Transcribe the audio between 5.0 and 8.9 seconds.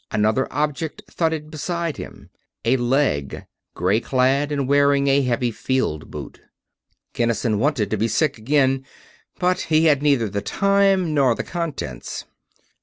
a heavy field boot! Kinnison wanted to be sick again,